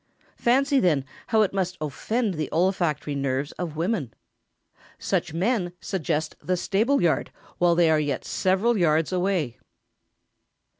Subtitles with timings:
[0.39, 4.11] Fancy, then, how it must offend the olfactory nerves of women.
[4.97, 9.59] Such men suggest the stableyard while they are yet several yards away!